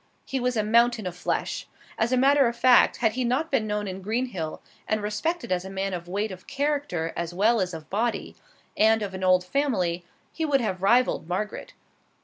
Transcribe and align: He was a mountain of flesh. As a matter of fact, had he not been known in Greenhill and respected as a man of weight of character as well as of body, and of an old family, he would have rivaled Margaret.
He 0.25 0.39
was 0.39 0.57
a 0.57 0.63
mountain 0.63 1.05
of 1.05 1.15
flesh. 1.15 1.67
As 1.95 2.11
a 2.11 2.17
matter 2.17 2.47
of 2.47 2.55
fact, 2.55 2.97
had 2.97 3.11
he 3.13 3.23
not 3.23 3.51
been 3.51 3.67
known 3.67 3.87
in 3.87 4.01
Greenhill 4.01 4.59
and 4.87 4.99
respected 5.03 5.51
as 5.51 5.63
a 5.63 5.69
man 5.69 5.93
of 5.93 6.07
weight 6.07 6.31
of 6.31 6.47
character 6.47 7.13
as 7.15 7.35
well 7.35 7.61
as 7.61 7.71
of 7.71 7.87
body, 7.91 8.35
and 8.75 9.03
of 9.03 9.13
an 9.13 9.23
old 9.23 9.43
family, 9.45 10.03
he 10.33 10.43
would 10.43 10.59
have 10.59 10.81
rivaled 10.81 11.27
Margaret. 11.29 11.73